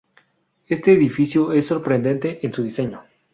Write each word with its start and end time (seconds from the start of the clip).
Este 0.67 0.93
edificio 0.93 1.51
es 1.53 1.67
sorprendente 1.67 2.39
en 2.43 2.51
su 2.53 2.63
diseño. 2.63 3.03